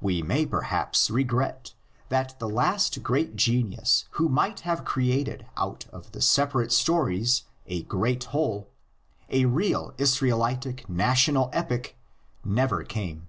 We 0.00 0.22
may 0.22 0.44
perhaps 0.44 1.08
regret 1.08 1.72
that 2.08 2.36
the 2.40 2.48
last 2.48 3.00
great 3.04 3.36
genius 3.36 4.06
who 4.18 4.28
might 4.28 4.58
have 4.66 4.84
created 4.84 5.46
out 5.56 5.86
of 5.92 6.10
the 6.10 6.20
separate 6.20 6.72
stories 6.72 7.44
a 7.68 7.82
great 7.84 8.24
whole, 8.34 8.70
a 9.30 9.44
real 9.44 9.94
"Israelitic 9.96 10.88
national 10.88 11.48
epic," 11.52 11.96
never 12.44 12.82
came. 12.82 13.28